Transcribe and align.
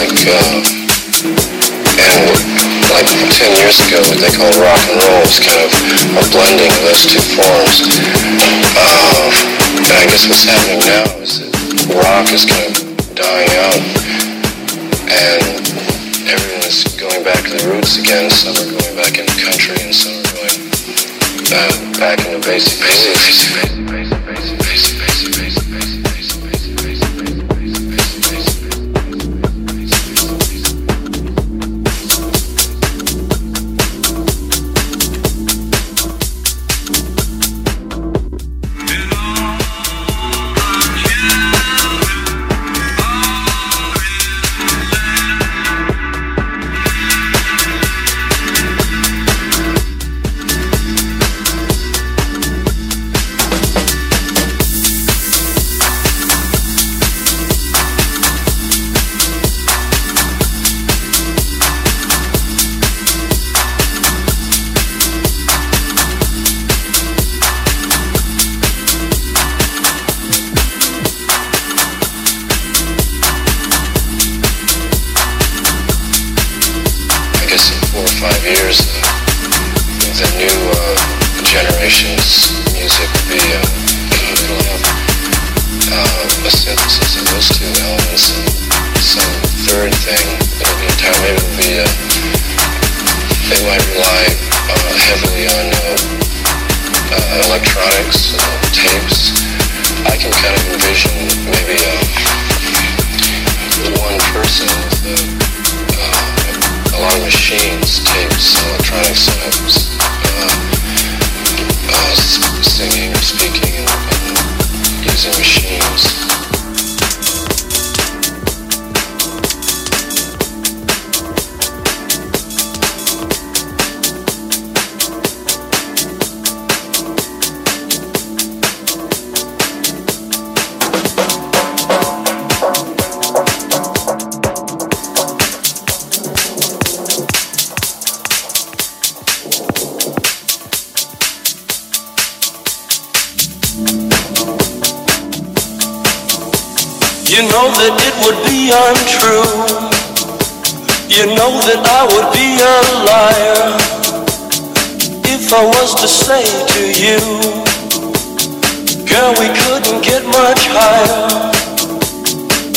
like 0.00 0.16
uh, 0.32 0.64
and 2.00 2.24
like 2.88 3.04
10 3.04 3.52
years 3.60 3.76
ago, 3.84 4.00
what 4.08 4.16
they 4.16 4.32
called 4.32 4.56
rock 4.56 4.80
and 4.88 4.96
roll 4.96 5.20
is 5.28 5.36
kind 5.36 5.60
of 5.60 5.70
a 6.16 6.24
blending 6.32 6.72
of 6.72 6.82
those 6.88 7.04
two 7.04 7.20
forms. 7.36 7.84
Uh, 8.80 9.28
and 9.76 9.92
I 9.92 10.04
guess 10.08 10.24
what's 10.24 10.48
happening 10.48 10.80
now 10.88 11.04
is 11.20 11.44
that 11.44 11.52
rock 12.00 12.32
is 12.32 12.48
kind 12.48 12.64
of 12.64 12.80
dying 13.12 13.52
out, 13.60 13.80
and 15.04 15.68
everyone 16.32 16.64
is 16.64 16.80
going 16.96 17.20
back 17.20 17.44
to 17.44 17.60
the 17.60 17.68
roots 17.68 18.00
again. 18.00 18.32
Some 18.32 18.56
are 18.56 18.70
going 18.72 18.96
back 18.96 19.20
into 19.20 19.36
country, 19.36 19.76
and 19.84 19.92
some 19.92 20.16
are 20.16 20.32
going 20.32 20.56
uh, 21.52 21.76
back 22.00 22.24
into 22.24 22.40
basic, 22.48 22.80
basic, 22.80 23.12
basic, 23.20 23.52
basic, 23.52 23.84
basic, 23.84 24.24
basic. 24.24 24.58
basic. 24.64 24.99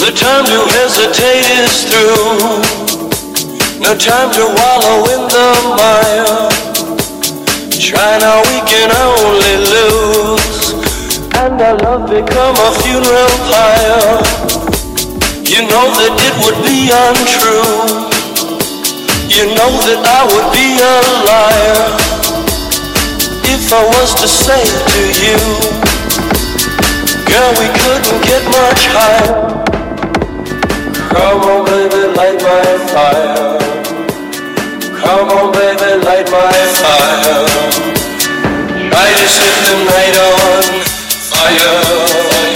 The 0.03 0.11
time 0.11 0.43
to 0.43 0.59
hesitate 0.75 1.47
is 1.63 1.87
through. 1.87 2.59
No 3.79 3.95
time 3.95 4.35
to 4.35 4.43
wallow 4.51 4.99
in 5.07 5.21
the 5.31 5.47
mire. 5.79 6.51
Try 7.71 8.19
now, 8.19 8.43
we 8.51 8.59
can 8.67 8.91
only 8.91 9.63
lose. 9.63 10.75
And 11.39 11.55
our 11.55 11.79
love 11.87 12.11
become 12.11 12.51
a 12.51 12.69
funeral 12.83 13.31
pyre. 13.47 14.19
You 15.47 15.71
know 15.71 15.87
that 15.95 16.15
it 16.19 16.35
would 16.43 16.59
be 16.67 16.91
untrue. 16.91 18.11
You 19.31 19.55
know 19.55 19.71
that 19.87 20.03
I 20.03 20.27
would 20.27 20.51
be 20.51 20.83
a 20.83 20.95
liar 21.31 22.03
if 23.55 23.71
I 23.71 23.87
was 23.87 24.13
to 24.19 24.27
say 24.27 24.67
to 24.67 25.01
you, 25.23 25.39
girl, 27.23 27.51
we 27.55 27.71
couldn't 27.79 28.19
get 28.27 28.43
much 28.51 28.83
higher. 28.91 29.52
Come 31.13 31.41
on, 31.41 31.65
baby, 31.65 32.01
light 32.17 32.41
my 32.41 32.77
fire. 32.93 33.59
Come 34.99 35.29
on, 35.29 35.51
baby, 35.53 36.03
light 36.05 36.29
my 36.31 36.51
fire. 36.81 37.45
Light 38.93 39.19
is 39.25 39.35
in 39.49 39.59
the 39.67 39.75
night 39.91 40.17
on 40.27 40.63
fire. 41.29 42.52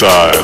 Inside. 0.00 0.36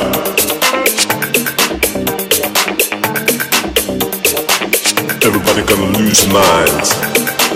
Everybody 5.22 5.62
gonna 5.62 5.96
lose 5.96 6.26
minds. 6.26 6.92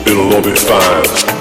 It'll 0.06 0.32
all 0.32 0.42
be 0.42 0.54
fine. 0.54 1.37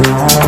Thank 0.00 0.47